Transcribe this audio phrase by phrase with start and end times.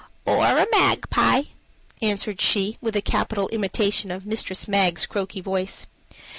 [0.25, 1.43] "Or a magpie,"
[2.01, 5.85] answered she, with a capital imitation of Mistress Mag's croaky voice.